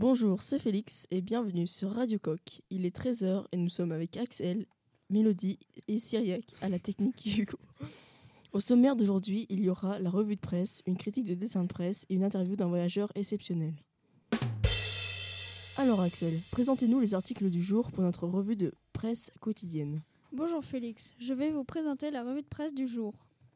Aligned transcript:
Bonjour, 0.00 0.40
c'est 0.40 0.58
Félix 0.58 1.06
et 1.10 1.20
bienvenue 1.20 1.66
sur 1.66 1.90
Radio 1.90 2.18
Coq. 2.18 2.62
Il 2.70 2.86
est 2.86 2.96
13h 2.96 3.44
et 3.52 3.58
nous 3.58 3.68
sommes 3.68 3.92
avec 3.92 4.16
Axel, 4.16 4.64
Mélodie 5.10 5.58
et 5.88 5.98
Cyriac 5.98 6.54
à 6.62 6.70
la 6.70 6.78
technique 6.78 7.22
Hugo. 7.38 7.58
Au 8.54 8.60
sommaire 8.60 8.96
d'aujourd'hui, 8.96 9.44
il 9.50 9.60
y 9.60 9.68
aura 9.68 9.98
la 9.98 10.08
revue 10.08 10.36
de 10.36 10.40
presse, 10.40 10.82
une 10.86 10.96
critique 10.96 11.26
de 11.26 11.34
dessin 11.34 11.64
de 11.64 11.68
presse 11.68 12.06
et 12.08 12.14
une 12.14 12.24
interview 12.24 12.56
d'un 12.56 12.68
voyageur 12.68 13.10
exceptionnel. 13.14 13.74
Alors 15.76 16.00
Axel, 16.00 16.40
présentez-nous 16.50 17.00
les 17.00 17.12
articles 17.12 17.50
du 17.50 17.62
jour 17.62 17.92
pour 17.92 18.02
notre 18.02 18.26
revue 18.26 18.56
de 18.56 18.72
presse 18.94 19.30
quotidienne. 19.40 20.00
Bonjour 20.32 20.64
Félix, 20.64 21.12
je 21.18 21.34
vais 21.34 21.50
vous 21.50 21.64
présenter 21.64 22.10
la 22.10 22.24
revue 22.24 22.40
de 22.40 22.48
presse 22.48 22.72
du 22.72 22.86
jour. 22.88 23.12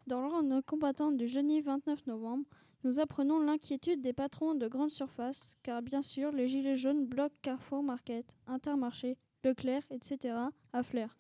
Dans 0.07 0.21
l'ordre 0.21 0.61
combattant 0.67 1.11
du 1.11 1.27
jeudi 1.27 1.63
29 1.63 2.07
novembre, 2.07 2.45
nous 2.85 3.01
apprenons 3.01 3.41
l'inquiétude 3.41 4.03
des 4.03 4.13
patrons 4.13 4.55
de 4.55 4.69
grandes 4.69 4.91
surfaces, 4.91 5.57
car 5.63 5.81
bien 5.81 6.03
sûr, 6.03 6.31
les 6.33 6.49
gilets 6.49 6.77
jaunes 6.77 7.07
bloquent 7.07 7.35
Carrefour 7.41 7.83
Market, 7.83 8.37
Intermarché, 8.47 9.17
Leclerc, 9.43 9.83
etc. 9.91 10.37
à 10.73 10.83
Flers. 10.83 11.17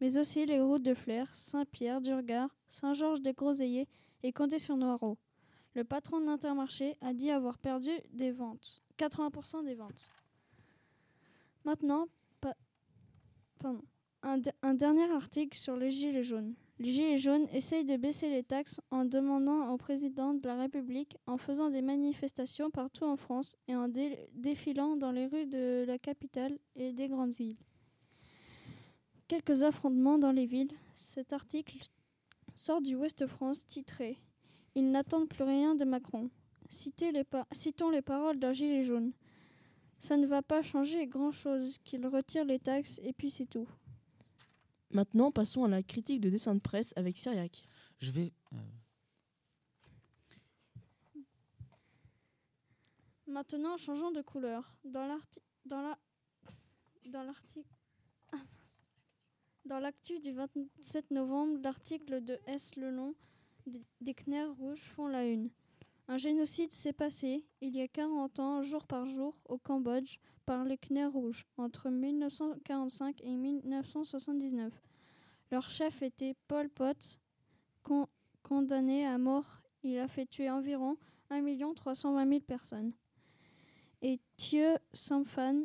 Mais 0.00 0.18
aussi 0.18 0.44
les 0.44 0.60
routes 0.60 0.82
de 0.82 0.94
Flers, 0.94 1.32
Saint-Pierre, 1.34 2.00
Durgard, 2.00 2.54
Saint-Georges 2.68 3.22
des 3.22 3.32
Groseilliers 3.32 3.88
et 4.24 4.32
Condé-sur-Noireau. 4.32 5.16
Le 5.74 5.84
patron 5.84 6.20
d'Intermarché 6.20 6.96
a 7.00 7.14
dit 7.14 7.30
avoir 7.30 7.58
perdu 7.58 7.90
des 8.12 8.32
ventes, 8.32 8.82
80% 8.98 9.64
des 9.64 9.74
ventes. 9.74 10.10
Maintenant, 11.64 12.08
un, 14.22 14.40
un 14.62 14.74
dernier 14.74 15.10
article 15.12 15.56
sur 15.56 15.76
les 15.76 15.90
gilets 15.90 16.24
jaunes. 16.24 16.54
Les 16.80 16.92
Gilets 16.92 17.18
jaunes 17.18 17.48
essayent 17.52 17.84
de 17.84 17.96
baisser 17.96 18.30
les 18.30 18.44
taxes 18.44 18.80
en 18.92 19.04
demandant 19.04 19.72
au 19.72 19.76
président 19.76 20.32
de 20.32 20.46
la 20.46 20.54
République, 20.54 21.16
en 21.26 21.36
faisant 21.36 21.70
des 21.70 21.82
manifestations 21.82 22.70
partout 22.70 23.04
en 23.04 23.16
France 23.16 23.56
et 23.66 23.74
en 23.74 23.88
défilant 23.88 24.96
dans 24.96 25.10
les 25.10 25.26
rues 25.26 25.46
de 25.46 25.84
la 25.84 25.98
capitale 25.98 26.56
et 26.76 26.92
des 26.92 27.08
grandes 27.08 27.34
villes. 27.34 27.56
Quelques 29.26 29.64
affrontements 29.64 30.18
dans 30.18 30.30
les 30.30 30.46
villes. 30.46 30.72
Cet 30.94 31.32
article 31.32 31.78
sort 32.54 32.80
du 32.80 32.94
Ouest 32.94 33.26
France 33.26 33.66
titré 33.66 34.16
Ils 34.76 34.90
n'attendent 34.90 35.28
plus 35.28 35.44
rien 35.44 35.74
de 35.74 35.84
Macron. 35.84 36.30
Citons 36.70 37.90
les 37.90 38.02
paroles 38.02 38.38
d'un 38.38 38.52
gilet 38.52 38.84
jaune. 38.84 39.12
Ça 39.98 40.16
ne 40.16 40.26
va 40.28 40.42
pas 40.42 40.62
changer 40.62 41.08
grand-chose 41.08 41.78
qu'il 41.84 42.06
retire 42.06 42.44
les 42.44 42.60
taxes 42.60 43.00
et 43.02 43.12
puis 43.12 43.32
c'est 43.32 43.46
tout. 43.46 43.68
Maintenant, 44.90 45.30
passons 45.30 45.64
à 45.64 45.68
la 45.68 45.82
critique 45.82 46.20
de 46.20 46.30
dessin 46.30 46.54
de 46.54 46.60
presse 46.60 46.92
avec 46.96 47.18
Syriac. 47.18 47.64
Je 47.98 48.10
vais. 48.10 48.32
Euh, 48.52 48.56
Maintenant, 53.26 53.76
changeons 53.76 54.10
de 54.10 54.22
couleur. 54.22 54.74
Dans 54.84 55.06
l'article. 55.06 55.46
Dans 55.66 55.82
la. 55.82 55.98
Dans 57.06 57.22
l'article. 57.22 57.68
Dans 59.66 59.80
l'actu 59.80 60.18
du 60.20 60.32
27 60.32 61.10
novembre, 61.10 61.58
l'article 61.62 62.24
de 62.24 62.38
S. 62.46 62.74
Lelon 62.76 63.14
des 64.00 64.14
Khmers 64.14 64.54
rouges 64.56 64.80
font 64.80 65.08
la 65.08 65.26
une. 65.26 65.50
Un 66.10 66.16
génocide 66.16 66.72
s'est 66.72 66.94
passé, 66.94 67.44
il 67.60 67.76
y 67.76 67.82
a 67.82 67.88
40 67.88 68.38
ans, 68.38 68.62
jour 68.62 68.86
par 68.86 69.06
jour, 69.06 69.36
au 69.44 69.58
Cambodge, 69.58 70.16
par 70.46 70.64
les 70.64 70.78
Khmers 70.78 71.12
rouges, 71.12 71.44
entre 71.58 71.90
1945 71.90 73.20
et 73.22 73.36
1979. 73.36 74.72
Leur 75.50 75.68
chef 75.68 76.00
était 76.00 76.34
Pol 76.48 76.70
Pot, 76.70 77.20
condamné 78.42 79.06
à 79.06 79.18
mort. 79.18 79.60
Il 79.82 79.98
a 79.98 80.08
fait 80.08 80.24
tuer 80.24 80.48
environ 80.48 80.96
1 81.28 81.74
320 81.74 82.26
000 82.26 82.40
personnes. 82.40 82.92
Et 84.00 84.18
Thieu 84.38 84.78
Samphan, 84.94 85.64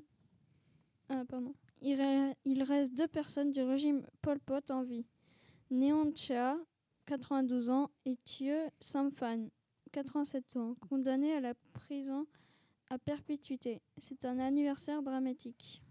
ah, 1.07 1.23
pardon, 1.25 1.53
il, 1.81 2.63
reste 2.63 2.93
deux 2.95 3.07
personnes 3.07 3.53
du 3.53 3.61
régime 3.61 4.05
Pol 4.21 4.39
Pot 4.41 4.71
en 4.71 4.83
vie. 4.83 5.05
Néon 5.71 6.13
Cha, 6.15 6.57
92 7.05 7.69
ans, 7.69 7.89
et 8.05 8.17
Thieu 8.25 8.59
Samphan, 8.81 9.47
87 9.93 10.57
ans, 10.57 10.75
condamné 10.89 11.33
à 11.33 11.39
la 11.39 11.53
prison 11.73 12.25
à 12.89 12.97
perpétuité. 12.97 13.81
C'est 13.97 14.25
un 14.25 14.39
anniversaire 14.39 15.03
dramatique. 15.03 15.83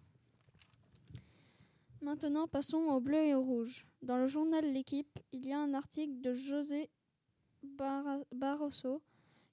Maintenant, 2.02 2.48
passons 2.48 2.78
au 2.78 3.00
bleu 3.00 3.22
et 3.22 3.34
au 3.34 3.42
rouge. 3.42 3.86
Dans 4.02 4.16
le 4.16 4.26
journal 4.26 4.64
L'équipe, 4.64 5.20
il 5.32 5.46
y 5.46 5.52
a 5.52 5.60
un 5.60 5.72
article 5.72 6.20
de 6.20 6.34
José 6.34 6.90
Barroso 7.62 9.02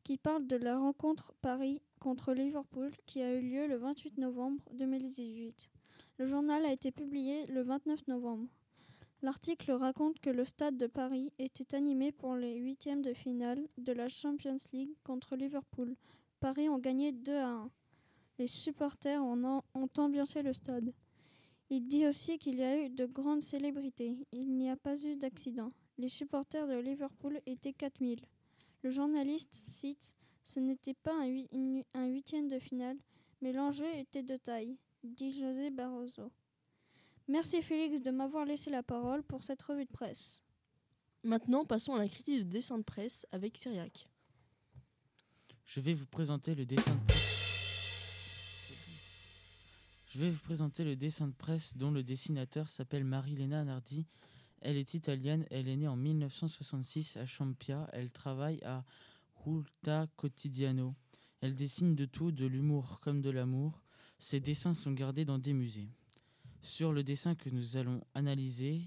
qui 0.03 0.17
parle 0.17 0.47
de 0.47 0.55
la 0.55 0.79
rencontre 0.79 1.31
Paris 1.41 1.83
contre 1.99 2.33
Liverpool 2.33 2.91
qui 3.05 3.21
a 3.21 3.35
eu 3.35 3.41
lieu 3.41 3.67
le 3.67 3.77
28 3.77 4.17
novembre 4.17 4.63
2018. 4.73 5.69
Le 6.17 6.25
journal 6.25 6.65
a 6.65 6.73
été 6.73 6.91
publié 6.91 7.45
le 7.45 7.61
29 7.61 8.07
novembre. 8.07 8.47
L'article 9.21 9.73
raconte 9.73 10.19
que 10.19 10.29
le 10.29 10.45
stade 10.45 10.77
de 10.77 10.87
Paris 10.87 11.33
était 11.39 11.75
animé 11.75 12.13
pour 12.13 12.35
les 12.35 12.55
huitièmes 12.55 13.01
de 13.01 13.13
finale 13.13 13.67
de 13.77 13.91
la 13.91 14.07
Champions 14.07 14.55
League 14.71 14.95
contre 15.03 15.35
Liverpool. 15.35 15.97
Paris 16.39 16.69
ont 16.69 16.79
gagné 16.79 17.11
2 17.11 17.35
à 17.35 17.49
1. 17.49 17.71
Les 18.37 18.47
supporters 18.47 19.21
ont, 19.21 19.61
ambiancé 19.97 20.41
le 20.41 20.53
stade. 20.53 20.93
Il 21.69 21.85
dit 21.85 22.07
aussi 22.07 22.39
qu'il 22.39 22.55
y 22.55 22.63
a 22.63 22.85
eu 22.85 22.89
de 22.89 23.05
grandes 23.05 23.43
célébrités. 23.43 24.15
Il 24.31 24.55
n'y 24.55 24.69
a 24.69 24.77
pas 24.77 24.95
eu 25.03 25.17
d'accident. 25.17 25.73
Les 25.97 26.07
supporters 26.07 26.67
de 26.67 26.77
Liverpool 26.79 27.41
étaient 27.45 27.73
4000. 27.73 28.21
Le 28.83 28.89
journaliste 28.89 29.53
cite 29.53 30.15
Ce 30.45 30.61
n'était 30.61 30.93
pas 30.93 31.13
un 31.93 32.07
huitième 32.07 32.47
de 32.47 32.59
finale, 32.59 32.97
mais 33.41 33.51
l'enjeu 33.51 33.93
était 33.97 34.23
de 34.23 34.37
taille, 34.37 34.77
dit 35.03 35.31
José 35.31 35.71
Barroso. 35.71 36.31
Merci 37.29 37.61
Félix 37.61 38.01
de 38.01 38.09
m'avoir 38.09 38.43
laissé 38.43 38.71
la 38.71 38.81
parole 38.81 39.21
pour 39.21 39.43
cette 39.43 39.61
revue 39.61 39.85
de 39.85 39.91
presse. 39.91 40.41
Maintenant, 41.23 41.63
passons 41.63 41.93
à 41.93 41.99
la 41.99 42.07
critique 42.07 42.39
de 42.39 42.49
dessin 42.49 42.79
de 42.79 42.83
presse 42.83 43.27
avec 43.31 43.55
Cyriac. 43.55 44.09
Je 45.67 45.79
vais 45.79 45.93
vous 45.93 46.07
présenter 46.07 46.55
le 46.55 46.65
dessin 46.65 46.95
de 46.95 47.05
presse. 47.05 48.73
Je 50.07 50.17
vais 50.17 50.31
vous 50.31 50.39
présenter 50.39 50.83
le 50.83 50.95
dessin 50.95 51.27
de 51.27 51.33
presse 51.33 51.77
dont 51.77 51.91
le 51.91 52.01
dessinateur 52.01 52.67
s'appelle 52.67 53.03
Marilena 53.03 53.63
Nardi. 53.63 54.07
Elle 54.61 54.77
est 54.77 54.95
italienne, 54.95 55.45
elle 55.51 55.67
est 55.67 55.77
née 55.77 55.87
en 55.87 55.95
1966 55.95 57.17
à 57.17 57.27
Champia, 57.27 57.87
elle 57.93 58.09
travaille 58.09 58.59
à 58.63 58.83
Hulta 59.45 60.07
Quotidiano. 60.17 60.95
Elle 61.41 61.53
dessine 61.53 61.93
de 61.93 62.05
tout, 62.05 62.31
de 62.31 62.47
l'humour 62.47 62.99
comme 63.01 63.21
de 63.21 63.29
l'amour. 63.29 63.83
Ses 64.17 64.39
dessins 64.39 64.73
sont 64.73 64.93
gardés 64.93 65.25
dans 65.25 65.37
des 65.37 65.53
musées. 65.53 65.89
Sur 66.61 66.91
le 66.91 67.03
dessin 67.03 67.35
que 67.35 67.49
nous 67.49 67.77
allons 67.77 68.01
analyser, 68.13 68.81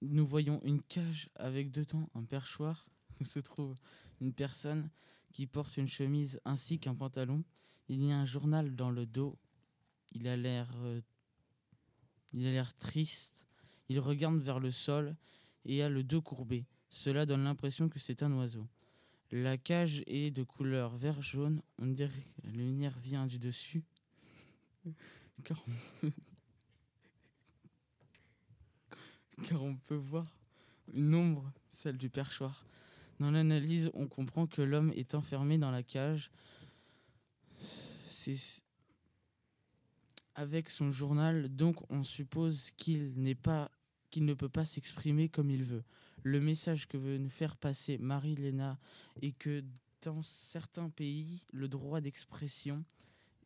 nous 0.00 0.26
voyons 0.26 0.60
une 0.64 0.82
cage 0.82 1.28
avec 1.34 1.70
dedans 1.70 2.08
un 2.14 2.24
perchoir 2.24 2.88
où 3.20 3.24
se 3.24 3.40
trouve 3.40 3.76
une 4.20 4.32
personne 4.32 4.90
qui 5.32 5.46
porte 5.46 5.76
une 5.76 5.88
chemise 5.88 6.40
ainsi 6.44 6.78
qu'un 6.78 6.94
pantalon. 6.94 7.44
Il 7.88 8.04
y 8.04 8.10
a 8.10 8.16
un 8.16 8.26
journal 8.26 8.74
dans 8.74 8.90
le 8.90 9.06
dos. 9.06 9.38
Il 10.12 10.26
a 10.26 10.36
l'air 10.36 10.68
euh, 10.82 11.00
il 12.32 12.46
a 12.46 12.50
l'air 12.50 12.74
triste. 12.74 13.46
Il 13.88 13.98
regarde 13.98 14.40
vers 14.40 14.60
le 14.60 14.70
sol 14.70 15.16
et 15.64 15.82
a 15.82 15.88
le 15.88 16.02
dos 16.02 16.22
courbé. 16.22 16.66
Cela 16.88 17.26
donne 17.26 17.44
l'impression 17.44 17.88
que 17.88 17.98
c'est 17.98 18.22
un 18.22 18.32
oiseau. 18.32 18.66
La 19.32 19.58
cage 19.58 20.02
est 20.06 20.30
de 20.30 20.42
couleur 20.42 20.96
vert 20.96 21.22
jaune. 21.22 21.62
On 21.78 21.86
dirait 21.86 22.22
que 22.22 22.46
la 22.46 22.52
lumière 22.52 22.98
vient 22.98 23.26
du 23.26 23.38
dessus. 23.38 23.82
car 29.48 29.62
on, 29.62 29.76
peut 29.76 29.94
voir 29.94 30.36
une 30.92 31.14
ombre, 31.14 31.52
celle 31.72 31.96
du 31.96 32.10
perchoir. 32.10 32.66
Dans 33.18 33.30
l'analyse, 33.30 33.90
on 33.94 34.06
comprend 34.06 34.46
que 34.46 34.62
l'homme 34.62 34.92
est 34.94 35.14
enfermé 35.14 35.58
dans 35.58 35.70
la 35.70 35.82
cage. 35.82 36.30
Avec 40.34 40.70
son 40.70 40.92
journal, 40.92 41.48
donc 41.48 41.76
on 41.90 42.04
suppose 42.04 42.70
qu'il 42.72 43.14
n'est 43.16 43.34
pas 43.34 43.70
qu'il 44.10 44.24
ne 44.24 44.34
peut 44.34 44.48
pas 44.48 44.64
s'exprimer 44.64 45.28
comme 45.28 45.50
il 45.50 45.64
veut. 45.64 45.84
Le 46.22 46.40
message 46.40 46.86
que 46.88 46.96
veut 46.96 47.16
nous 47.16 47.30
faire 47.30 47.56
passer 47.56 47.96
Marie-Léna 47.98 48.78
est 49.22 49.32
que 49.32 49.64
dans 50.02 50.22
certains 50.22 50.90
pays, 50.90 51.44
le 51.52 51.68
droit 51.68 52.00
d'expression 52.00 52.84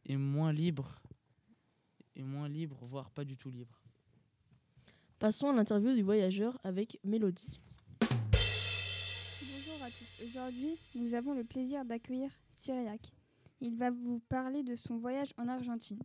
est 0.07 0.17
moins 0.17 0.53
libre 0.53 1.01
et 2.17 2.23
moins 2.23 2.49
libre, 2.49 2.79
voire 2.87 3.11
pas 3.11 3.25
du 3.25 3.37
tout 3.37 3.51
libre. 3.51 3.83
Passons 5.19 5.49
à 5.51 5.53
l'interview 5.53 5.95
du 5.95 6.03
voyageur 6.03 6.59
avec 6.65 6.99
Mélodie. 7.05 7.61
Bonjour 8.01 9.83
à 9.83 9.89
tous. 9.91 10.25
Aujourd'hui, 10.29 10.77
nous 10.95 11.15
avons 11.15 11.35
le 11.35 11.45
plaisir 11.45 11.85
d'accueillir 11.85 12.31
Cyriac. 12.55 13.13
Il 13.61 13.77
va 13.77 13.91
vous 13.91 14.19
parler 14.29 14.63
de 14.63 14.75
son 14.77 14.97
voyage 14.99 15.33
en 15.39 15.49
Argentine. 15.49 16.01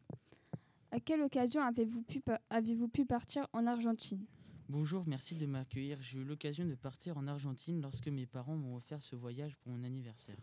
À 0.91 1.00
quelle 1.00 1.21
occasion 1.21 1.61
avez-vous 1.61 2.01
pu, 2.03 2.21
avez 2.50 2.75
pu 2.88 3.06
partir 3.06 3.47
en 3.53 3.67
Argentine? 3.67 4.25
Bonjour, 4.69 5.03
merci 5.07 5.35
de 5.35 5.45
m'accueillir. 5.45 6.01
J'ai 6.01 6.19
eu 6.19 6.23
l'occasion 6.23 6.65
de 6.65 6.75
partir 6.75 7.17
en 7.17 7.27
Argentine 7.27 7.81
lorsque 7.81 8.07
mes 8.07 8.25
parents 8.25 8.56
m'ont 8.56 8.75
offert 8.75 9.01
ce 9.01 9.15
voyage 9.15 9.56
pour 9.57 9.71
mon 9.71 9.83
anniversaire. 9.83 10.38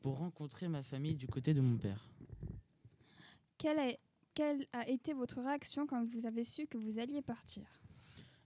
pour 0.00 0.18
rencontrer 0.18 0.68
ma 0.68 0.82
famille 0.82 1.14
du 1.16 1.26
côté 1.26 1.54
de 1.54 1.60
mon 1.60 1.76
père. 1.76 2.08
Quelle 3.58 3.78
a, 3.78 3.90
quelle 4.38 4.68
a 4.72 4.88
été 4.88 5.14
votre 5.14 5.42
réaction 5.42 5.84
quand 5.88 6.04
vous 6.04 6.24
avez 6.24 6.44
su 6.44 6.68
que 6.68 6.78
vous 6.78 7.00
alliez 7.00 7.22
partir? 7.22 7.64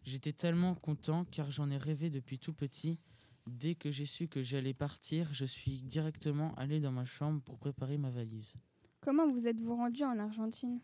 J'étais 0.04 0.32
tellement 0.32 0.74
content 0.74 1.26
car 1.26 1.50
j'en 1.50 1.68
ai 1.68 1.76
rêvé 1.76 2.08
depuis 2.08 2.38
tout 2.38 2.54
petit. 2.54 2.98
Dès 3.46 3.74
que 3.74 3.90
j'ai 3.90 4.06
su 4.06 4.26
que 4.26 4.42
j'allais 4.42 4.72
partir, 4.72 5.34
je 5.34 5.44
suis 5.44 5.82
directement 5.82 6.54
allé 6.54 6.80
dans 6.80 6.92
ma 6.92 7.04
chambre 7.04 7.42
pour 7.42 7.58
préparer 7.58 7.98
ma 7.98 8.08
valise. 8.08 8.54
Comment 9.02 9.30
vous 9.30 9.46
êtes-vous 9.46 9.76
rendu 9.76 10.02
en 10.02 10.18
Argentine? 10.18 10.80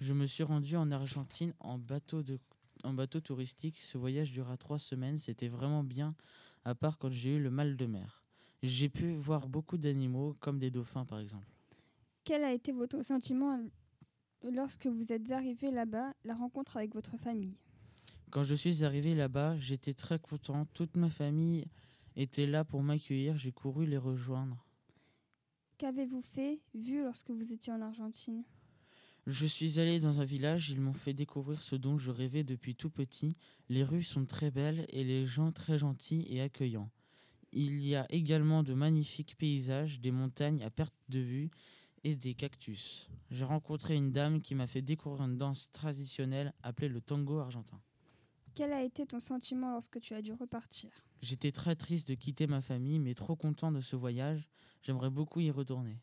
Je 0.00 0.14
me 0.14 0.24
suis 0.24 0.42
rendu 0.42 0.74
en 0.74 0.90
Argentine 0.90 1.52
en 1.60 1.76
bateau, 1.76 2.22
de, 2.22 2.38
en 2.82 2.94
bateau 2.94 3.20
touristique. 3.20 3.82
Ce 3.82 3.98
voyage 3.98 4.32
dura 4.32 4.56
trois 4.56 4.78
semaines. 4.78 5.18
C'était 5.18 5.48
vraiment 5.48 5.84
bien, 5.84 6.14
à 6.64 6.74
part 6.74 6.96
quand 6.96 7.10
j'ai 7.10 7.36
eu 7.36 7.42
le 7.42 7.50
mal 7.50 7.76
de 7.76 7.84
mer. 7.84 8.24
J'ai 8.62 8.88
pu 8.88 9.16
voir 9.16 9.48
beaucoup 9.48 9.76
d'animaux, 9.76 10.34
comme 10.40 10.58
des 10.58 10.70
dauphins 10.70 11.04
par 11.04 11.18
exemple. 11.20 11.52
Quel 12.24 12.42
a 12.42 12.54
été 12.54 12.72
votre 12.72 13.02
sentiment 13.02 13.60
lorsque 14.42 14.86
vous 14.86 15.12
êtes 15.12 15.30
arrivé 15.30 15.70
là-bas, 15.70 16.12
la 16.24 16.34
rencontre 16.34 16.76
avec 16.76 16.94
votre 16.94 17.16
famille 17.16 17.56
Quand 18.30 18.44
je 18.44 18.54
suis 18.54 18.84
arrivé 18.84 19.14
là-bas, 19.14 19.56
j'étais 19.58 19.94
très 19.94 20.18
content. 20.18 20.66
Toute 20.74 20.96
ma 20.96 21.10
famille 21.10 21.66
était 22.16 22.46
là 22.46 22.64
pour 22.64 22.82
m'accueillir. 22.82 23.36
J'ai 23.36 23.52
couru 23.52 23.86
les 23.86 23.98
rejoindre. 23.98 24.66
Qu'avez-vous 25.78 26.22
fait, 26.22 26.60
vu 26.74 27.02
lorsque 27.02 27.30
vous 27.30 27.52
étiez 27.52 27.72
en 27.72 27.82
Argentine? 27.82 28.44
Je 29.26 29.46
suis 29.46 29.80
allé 29.80 29.98
dans 29.98 30.20
un 30.20 30.24
village, 30.24 30.70
ils 30.70 30.80
m'ont 30.80 30.92
fait 30.92 31.12
découvrir 31.12 31.60
ce 31.60 31.74
dont 31.74 31.98
je 31.98 32.12
rêvais 32.12 32.44
depuis 32.44 32.76
tout 32.76 32.90
petit. 32.90 33.36
Les 33.68 33.82
rues 33.82 34.04
sont 34.04 34.24
très 34.24 34.52
belles 34.52 34.86
et 34.88 35.02
les 35.02 35.26
gens 35.26 35.50
très 35.50 35.78
gentils 35.78 36.24
et 36.30 36.40
accueillants. 36.40 36.90
Il 37.52 37.80
y 37.80 37.96
a 37.96 38.06
également 38.08 38.62
de 38.62 38.72
magnifiques 38.72 39.36
paysages, 39.36 40.00
des 40.00 40.12
montagnes 40.12 40.62
à 40.62 40.70
perte 40.70 40.94
de 41.08 41.18
vue 41.18 41.50
et 42.06 42.14
des 42.14 42.34
cactus. 42.34 43.08
J'ai 43.30 43.44
rencontré 43.44 43.96
une 43.96 44.12
dame 44.12 44.40
qui 44.40 44.54
m'a 44.54 44.68
fait 44.68 44.80
découvrir 44.82 45.24
une 45.24 45.36
danse 45.36 45.70
traditionnelle 45.72 46.52
appelée 46.62 46.88
le 46.88 47.00
tango 47.00 47.38
argentin. 47.38 47.80
Quel 48.54 48.72
a 48.72 48.82
été 48.82 49.04
ton 49.06 49.18
sentiment 49.18 49.72
lorsque 49.72 50.00
tu 50.00 50.14
as 50.14 50.22
dû 50.22 50.32
repartir? 50.32 50.90
J'étais 51.20 51.50
très 51.50 51.74
triste 51.74 52.06
de 52.08 52.14
quitter 52.14 52.46
ma 52.46 52.60
famille, 52.60 53.00
mais 53.00 53.14
trop 53.14 53.34
content 53.34 53.72
de 53.72 53.80
ce 53.80 53.96
voyage. 53.96 54.48
J'aimerais 54.82 55.10
beaucoup 55.10 55.40
y 55.40 55.50
retourner. 55.50 55.98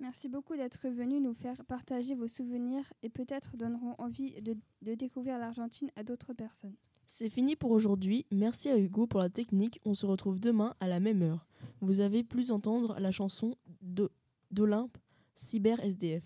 Merci 0.00 0.28
beaucoup 0.28 0.56
d'être 0.56 0.88
venu 0.88 1.20
nous 1.20 1.34
faire 1.34 1.62
partager 1.66 2.14
vos 2.14 2.26
souvenirs 2.26 2.90
et 3.02 3.10
peut-être 3.10 3.56
donneront 3.56 3.94
envie 3.98 4.32
de, 4.40 4.56
de 4.80 4.94
découvrir 4.94 5.38
l'Argentine 5.38 5.90
à 5.94 6.02
d'autres 6.02 6.32
personnes. 6.32 6.74
C'est 7.06 7.28
fini 7.28 7.54
pour 7.54 7.70
aujourd'hui. 7.70 8.24
merci 8.30 8.70
à 8.70 8.78
Hugo 8.78 9.06
pour 9.06 9.20
la 9.20 9.28
technique. 9.28 9.78
On 9.84 9.92
se 9.94 10.06
retrouve 10.06 10.40
demain 10.40 10.74
à 10.80 10.88
la 10.88 10.98
même 11.00 11.20
heure. 11.22 11.46
Vous 11.82 12.00
avez 12.00 12.24
plus 12.24 12.50
entendre 12.50 12.98
la 12.98 13.12
chanson 13.12 13.56
de- 13.82 14.10
d'Olympe, 14.50 14.96
Cyber 15.36 15.78
SDF. 15.82 16.24